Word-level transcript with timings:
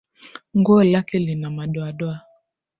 Nguo 0.57 0.83
lake 0.83 1.19
lina 1.19 1.49
madoadoa 1.49 2.21